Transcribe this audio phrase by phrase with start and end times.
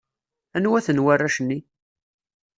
[0.55, 1.59] Anwa-ten warrac-nni?